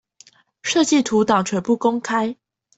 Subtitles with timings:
[0.63, 2.35] 設計圖檔全部公開